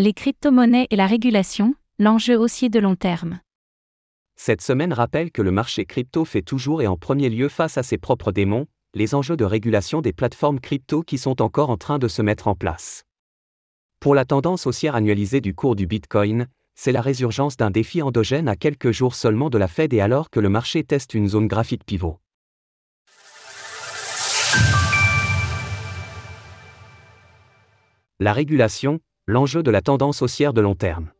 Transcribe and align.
Les 0.00 0.12
crypto-monnaies 0.12 0.86
et 0.90 0.96
la 0.96 1.08
régulation, 1.08 1.74
l'enjeu 1.98 2.36
haussier 2.36 2.68
de 2.68 2.78
long 2.78 2.94
terme. 2.94 3.40
Cette 4.36 4.62
semaine 4.62 4.92
rappelle 4.92 5.32
que 5.32 5.42
le 5.42 5.50
marché 5.50 5.86
crypto 5.86 6.24
fait 6.24 6.42
toujours 6.42 6.82
et 6.82 6.86
en 6.86 6.96
premier 6.96 7.28
lieu 7.28 7.48
face 7.48 7.78
à 7.78 7.82
ses 7.82 7.98
propres 7.98 8.30
démons, 8.30 8.68
les 8.94 9.16
enjeux 9.16 9.36
de 9.36 9.44
régulation 9.44 10.00
des 10.00 10.12
plateformes 10.12 10.60
crypto 10.60 11.02
qui 11.02 11.18
sont 11.18 11.42
encore 11.42 11.68
en 11.68 11.76
train 11.76 11.98
de 11.98 12.06
se 12.06 12.22
mettre 12.22 12.46
en 12.46 12.54
place. 12.54 13.02
Pour 13.98 14.14
la 14.14 14.24
tendance 14.24 14.68
haussière 14.68 14.94
annualisée 14.94 15.40
du 15.40 15.52
cours 15.52 15.74
du 15.74 15.88
Bitcoin, 15.88 16.46
c'est 16.76 16.92
la 16.92 17.00
résurgence 17.00 17.56
d'un 17.56 17.72
défi 17.72 18.00
endogène 18.00 18.46
à 18.46 18.54
quelques 18.54 18.92
jours 18.92 19.16
seulement 19.16 19.50
de 19.50 19.58
la 19.58 19.66
Fed 19.66 19.92
et 19.92 20.00
alors 20.00 20.30
que 20.30 20.38
le 20.38 20.48
marché 20.48 20.84
teste 20.84 21.12
une 21.14 21.26
zone 21.26 21.48
graphique 21.48 21.84
pivot. 21.84 22.20
La 28.20 28.32
régulation, 28.32 29.00
l'enjeu 29.28 29.62
de 29.62 29.70
la 29.70 29.82
tendance 29.82 30.22
haussière 30.22 30.54
de 30.54 30.62
long 30.62 30.74
terme. 30.74 31.10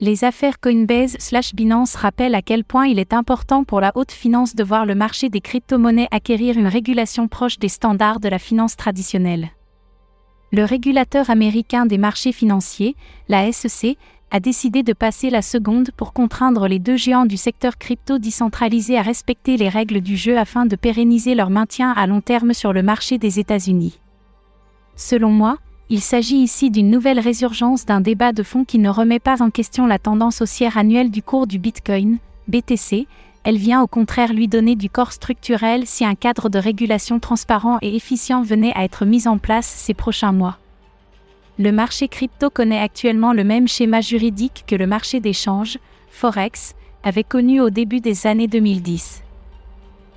Les 0.00 0.24
affaires 0.24 0.60
Coinbase 0.60 1.16
slash 1.18 1.54
Binance 1.54 1.94
rappellent 1.94 2.34
à 2.34 2.42
quel 2.42 2.62
point 2.62 2.86
il 2.86 2.98
est 2.98 3.14
important 3.14 3.64
pour 3.64 3.80
la 3.80 3.90
haute 3.94 4.12
finance 4.12 4.54
de 4.54 4.62
voir 4.62 4.84
le 4.84 4.94
marché 4.94 5.30
des 5.30 5.40
crypto-monnaies 5.40 6.08
acquérir 6.10 6.58
une 6.58 6.66
régulation 6.66 7.26
proche 7.26 7.58
des 7.58 7.70
standards 7.70 8.20
de 8.20 8.28
la 8.28 8.38
finance 8.38 8.76
traditionnelle. 8.76 9.48
Le 10.52 10.64
régulateur 10.64 11.30
américain 11.30 11.86
des 11.86 11.96
marchés 11.96 12.32
financiers, 12.32 12.94
la 13.28 13.50
SEC, 13.50 13.96
a 14.30 14.38
décidé 14.38 14.82
de 14.82 14.92
passer 14.92 15.30
la 15.30 15.40
seconde 15.40 15.92
pour 15.96 16.12
contraindre 16.12 16.68
les 16.68 16.78
deux 16.78 16.96
géants 16.96 17.24
du 17.24 17.38
secteur 17.38 17.78
crypto 17.78 18.18
décentralisé 18.18 18.98
à 18.98 19.02
respecter 19.02 19.56
les 19.56 19.70
règles 19.70 20.02
du 20.02 20.18
jeu 20.18 20.36
afin 20.36 20.66
de 20.66 20.76
pérenniser 20.76 21.34
leur 21.34 21.48
maintien 21.48 21.92
à 21.92 22.06
long 22.06 22.20
terme 22.20 22.52
sur 22.52 22.74
le 22.74 22.82
marché 22.82 23.16
des 23.16 23.40
États-Unis. 23.40 23.98
Selon 24.96 25.30
moi, 25.30 25.56
il 25.88 26.00
s'agit 26.00 26.38
ici 26.38 26.70
d'une 26.70 26.90
nouvelle 26.90 27.20
résurgence 27.20 27.86
d'un 27.86 28.00
débat 28.00 28.32
de 28.32 28.42
fond 28.42 28.64
qui 28.64 28.78
ne 28.78 28.88
remet 28.88 29.20
pas 29.20 29.42
en 29.42 29.50
question 29.50 29.86
la 29.86 29.98
tendance 29.98 30.42
haussière 30.42 30.78
annuelle 30.78 31.10
du 31.10 31.22
cours 31.22 31.46
du 31.46 31.58
Bitcoin, 31.58 32.18
BTC, 32.48 33.06
elle 33.44 33.58
vient 33.58 33.80
au 33.82 33.86
contraire 33.86 34.32
lui 34.32 34.48
donner 34.48 34.74
du 34.74 34.90
corps 34.90 35.12
structurel 35.12 35.86
si 35.86 36.04
un 36.04 36.16
cadre 36.16 36.48
de 36.48 36.58
régulation 36.58 37.20
transparent 37.20 37.78
et 37.82 37.94
efficient 37.94 38.42
venait 38.42 38.72
à 38.74 38.82
être 38.82 39.04
mis 39.04 39.28
en 39.28 39.38
place 39.38 39.66
ces 39.66 39.94
prochains 39.94 40.32
mois. 40.32 40.58
Le 41.56 41.70
marché 41.70 42.08
crypto 42.08 42.50
connaît 42.50 42.80
actuellement 42.80 43.32
le 43.32 43.44
même 43.44 43.68
schéma 43.68 44.00
juridique 44.00 44.64
que 44.66 44.74
le 44.74 44.88
marché 44.88 45.20
d'échange, 45.20 45.78
Forex, 46.10 46.74
avait 47.04 47.22
connu 47.22 47.60
au 47.60 47.70
début 47.70 48.00
des 48.00 48.26
années 48.26 48.48
2010. 48.48 49.22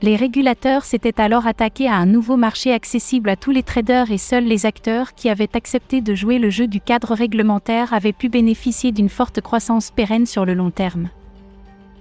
Les 0.02 0.16
régulateurs 0.16 0.86
s'étaient 0.86 1.19
alors 1.19 1.45
attaqués 1.45 1.89
à 1.89 1.95
un 1.95 2.05
nouveau 2.05 2.38
marché 2.38 2.72
accessible 2.72 3.30
à 3.30 3.36
tous 3.36 3.52
les 3.52 3.64
traders 3.64 4.11
et 4.11 4.17
seuls 4.17 4.45
les 4.45 4.66
acteurs 4.66 5.14
qui 5.14 5.30
avaient 5.30 5.55
accepté 5.55 6.00
de 6.00 6.16
jouer 6.16 6.39
le 6.39 6.50
jeu 6.50 6.67
du 6.67 6.80
cadre 6.80 7.14
réglementaire 7.14 7.94
avaient 7.94 8.14
pu 8.14 8.30
bénéficier 8.30 8.94
d'une 8.94 9.09
forte 9.09 9.42
croissance 9.42 9.92
pérenne 9.92 10.25
sur 10.25 10.45
le 10.45 10.53
long 10.53 10.72
terme. 10.72 11.09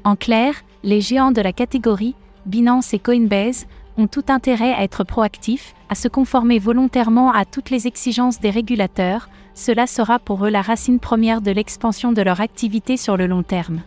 En 0.04 0.14
clair, 0.14 0.54
les 0.84 1.00
géants 1.00 1.32
de 1.32 1.40
la 1.40 1.52
catégorie, 1.52 2.14
Binance 2.46 2.94
et 2.94 3.00
Coinbase, 3.00 3.66
ont 3.96 4.06
tout 4.06 4.24
intérêt 4.28 4.72
à 4.72 4.84
être 4.84 5.02
proactifs, 5.02 5.74
à 5.88 5.96
se 5.96 6.06
conformer 6.06 6.60
volontairement 6.60 7.32
à 7.32 7.44
toutes 7.44 7.70
les 7.70 7.88
exigences 7.88 8.38
des 8.38 8.50
régulateurs, 8.50 9.28
cela 9.54 9.88
sera 9.88 10.20
pour 10.20 10.46
eux 10.46 10.50
la 10.50 10.62
racine 10.62 11.00
première 11.00 11.40
de 11.40 11.50
l'expansion 11.50 12.12
de 12.12 12.22
leur 12.22 12.40
activité 12.40 12.96
sur 12.96 13.16
le 13.16 13.26
long 13.26 13.42
terme. 13.42 13.80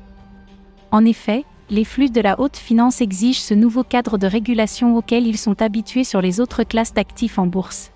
En 0.92 1.06
effet, 1.06 1.46
les 1.72 1.86
flux 1.86 2.10
de 2.10 2.20
la 2.20 2.38
haute 2.40 2.58
finance 2.58 3.00
exigent 3.00 3.40
ce 3.40 3.54
nouveau 3.54 3.84
cadre 3.84 4.18
de 4.18 4.28
régulation 4.28 4.98
auquel 4.98 5.26
ils 5.26 5.38
sont 5.38 5.62
habitués 5.62 6.04
sur 6.04 6.22
les 6.22 6.42
autres 6.42 6.64
classes 6.64 6.94
d'actifs 6.94 7.40
en 7.40 7.48
bourse. 7.48 7.92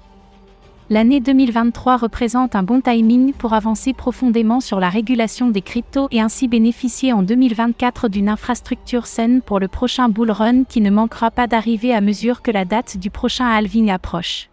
L'année 0.89 1.19
2023 1.19 1.97
représente 1.97 2.55
un 2.55 2.63
bon 2.63 2.79
timing 2.79 3.33
pour 3.33 3.51
avancer 3.51 3.91
profondément 3.91 4.61
sur 4.61 4.79
la 4.79 4.89
régulation 4.89 5.49
des 5.49 5.61
cryptos 5.61 6.07
et 6.11 6.21
ainsi 6.21 6.47
bénéficier 6.47 7.11
en 7.11 7.21
2024 7.21 8.07
d'une 8.07 8.29
infrastructure 8.29 9.07
saine 9.07 9.41
pour 9.41 9.59
le 9.59 9.67
prochain 9.67 10.07
bull 10.07 10.31
run 10.31 10.63
qui 10.63 10.79
ne 10.79 10.89
manquera 10.89 11.29
pas 11.29 11.47
d'arriver 11.47 11.93
à 11.93 11.99
mesure 11.99 12.41
que 12.41 12.51
la 12.51 12.63
date 12.63 12.97
du 12.97 13.09
prochain 13.09 13.47
halving 13.47 13.91
approche. 13.91 14.47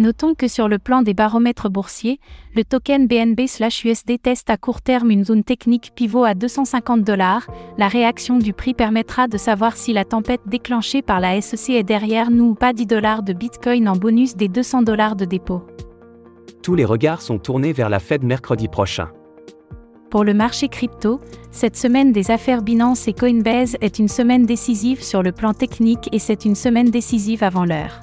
Notons 0.00 0.34
que 0.34 0.48
sur 0.48 0.66
le 0.66 0.78
plan 0.78 1.02
des 1.02 1.12
baromètres 1.12 1.68
boursiers, 1.68 2.20
le 2.56 2.64
token 2.64 3.06
BNB/USD 3.06 4.18
teste 4.22 4.48
à 4.48 4.56
court 4.56 4.80
terme 4.80 5.10
une 5.10 5.26
zone 5.26 5.44
technique 5.44 5.92
pivot 5.94 6.24
à 6.24 6.32
250 6.32 7.04
dollars. 7.04 7.46
La 7.76 7.86
réaction 7.86 8.38
du 8.38 8.54
prix 8.54 8.72
permettra 8.72 9.28
de 9.28 9.36
savoir 9.36 9.76
si 9.76 9.92
la 9.92 10.06
tempête 10.06 10.40
déclenchée 10.46 11.02
par 11.02 11.20
la 11.20 11.38
SEC 11.42 11.74
est 11.74 11.82
derrière 11.82 12.30
nous 12.30 12.46
ou 12.46 12.54
pas 12.54 12.72
10 12.72 12.86
dollars 12.86 13.22
de 13.22 13.34
Bitcoin 13.34 13.90
en 13.90 13.94
bonus 13.94 14.36
des 14.36 14.48
200 14.48 14.84
dollars 14.84 15.16
de 15.16 15.26
dépôt. 15.26 15.66
Tous 16.62 16.74
les 16.74 16.86
regards 16.86 17.20
sont 17.20 17.38
tournés 17.38 17.74
vers 17.74 17.90
la 17.90 17.98
Fed 17.98 18.24
mercredi 18.24 18.68
prochain. 18.68 19.10
Pour 20.08 20.24
le 20.24 20.32
marché 20.32 20.68
crypto, 20.68 21.20
cette 21.50 21.76
semaine 21.76 22.12
des 22.12 22.30
affaires 22.30 22.62
Binance 22.62 23.06
et 23.06 23.12
Coinbase 23.12 23.76
est 23.82 23.98
une 23.98 24.08
semaine 24.08 24.46
décisive 24.46 25.02
sur 25.02 25.22
le 25.22 25.32
plan 25.32 25.52
technique 25.52 26.08
et 26.10 26.18
c'est 26.18 26.46
une 26.46 26.54
semaine 26.54 26.88
décisive 26.88 27.44
avant 27.44 27.66
l'heure. 27.66 28.00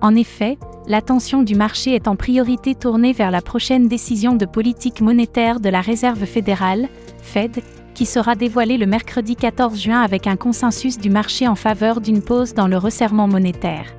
En 0.00 0.14
effet, 0.14 0.58
l'attention 0.88 1.42
du 1.42 1.54
marché 1.54 1.94
est 1.94 2.08
en 2.08 2.16
priorité 2.16 2.74
tournée 2.74 3.12
vers 3.12 3.30
la 3.30 3.42
prochaine 3.42 3.88
décision 3.88 4.34
de 4.34 4.46
politique 4.46 5.02
monétaire 5.02 5.60
de 5.60 5.68
la 5.68 5.82
Réserve 5.82 6.24
fédérale, 6.24 6.88
Fed, 7.22 7.62
qui 7.94 8.06
sera 8.06 8.34
dévoilée 8.34 8.78
le 8.78 8.86
mercredi 8.86 9.36
14 9.36 9.78
juin 9.78 10.00
avec 10.00 10.26
un 10.26 10.36
consensus 10.36 10.98
du 10.98 11.10
marché 11.10 11.46
en 11.46 11.54
faveur 11.54 12.00
d'une 12.00 12.22
pause 12.22 12.54
dans 12.54 12.68
le 12.68 12.78
resserrement 12.78 13.28
monétaire. 13.28 13.94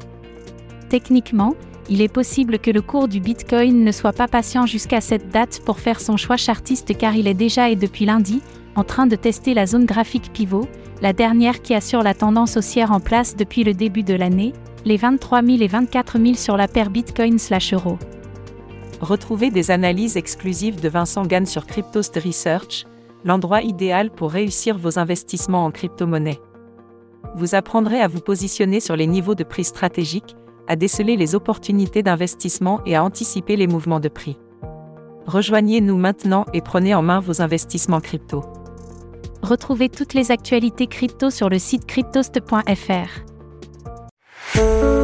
Techniquement, 0.89 1.53
il 1.89 2.01
est 2.01 2.11
possible 2.11 2.57
que 2.57 2.71
le 2.71 2.81
cours 2.81 3.07
du 3.07 3.19
Bitcoin 3.19 3.83
ne 3.83 3.91
soit 3.91 4.13
pas 4.13 4.27
patient 4.27 4.65
jusqu'à 4.65 5.01
cette 5.01 5.29
date 5.29 5.61
pour 5.65 5.79
faire 5.79 5.99
son 5.99 6.17
choix 6.17 6.37
chartiste 6.37 6.97
car 6.97 7.15
il 7.15 7.27
est 7.27 7.33
déjà 7.35 7.69
et 7.69 7.75
depuis 7.75 8.05
lundi, 8.05 8.41
en 8.75 8.83
train 8.83 9.05
de 9.05 9.15
tester 9.15 9.53
la 9.53 9.67
zone 9.67 9.85
graphique 9.85 10.31
pivot, 10.33 10.67
la 11.01 11.13
dernière 11.13 11.61
qui 11.61 11.75
assure 11.75 12.03
la 12.03 12.13
tendance 12.13 12.57
haussière 12.57 12.91
en 12.91 12.99
place 12.99 13.35
depuis 13.35 13.63
le 13.63 13.73
début 13.73 14.03
de 14.03 14.13
l'année, 14.13 14.53
les 14.85 14.97
23 14.97 15.43
000 15.43 15.61
et 15.61 15.67
24 15.67 16.19
000 16.19 16.33
sur 16.35 16.57
la 16.57 16.67
paire 16.67 16.89
Bitcoin/euro. 16.89 17.97
Retrouvez 19.01 19.49
des 19.49 19.71
analyses 19.71 20.17
exclusives 20.17 20.81
de 20.81 20.89
Vincent 20.89 21.25
Gann 21.25 21.45
sur 21.45 21.65
Cryptost 21.65 22.19
Research, 22.23 22.85
l'endroit 23.23 23.61
idéal 23.61 24.11
pour 24.11 24.31
réussir 24.31 24.77
vos 24.77 24.99
investissements 24.99 25.65
en 25.65 25.71
crypto-monnaie. 25.71 26.39
Vous 27.35 27.55
apprendrez 27.55 28.01
à 28.01 28.07
vous 28.07 28.21
positionner 28.21 28.79
sur 28.79 28.95
les 28.95 29.07
niveaux 29.07 29.35
de 29.35 29.43
prix 29.43 29.63
stratégiques, 29.63 30.35
à 30.67 30.75
déceler 30.75 31.17
les 31.17 31.35
opportunités 31.35 32.03
d'investissement 32.03 32.81
et 32.85 32.95
à 32.95 33.03
anticiper 33.03 33.55
les 33.55 33.67
mouvements 33.67 33.99
de 33.99 34.09
prix. 34.09 34.37
Rejoignez-nous 35.25 35.97
maintenant 35.97 36.45
et 36.53 36.61
prenez 36.61 36.95
en 36.95 37.01
main 37.01 37.19
vos 37.19 37.41
investissements 37.41 38.01
crypto. 38.01 38.43
Retrouvez 39.41 39.89
toutes 39.89 40.13
les 40.13 40.31
actualités 40.31 40.87
crypto 40.87 41.29
sur 41.29 41.49
le 41.49 41.59
site 41.59 41.85
cryptost.fr. 41.85 43.28
Thank 44.51 44.83
you. 44.83 44.98